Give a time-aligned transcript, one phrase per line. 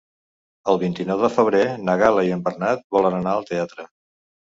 [0.71, 3.87] El vint-i-nou de febrer na Gal·la i en Bernat volen anar al teatre.